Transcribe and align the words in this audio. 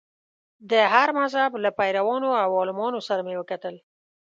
د 0.71 0.73
هر 0.93 1.07
مذهب 1.19 1.51
له 1.63 1.69
پیروانو 1.79 2.29
او 2.43 2.49
عالمانو 2.59 2.99
سره 3.07 3.21
مې 3.27 3.35
وکتل. 3.37 3.75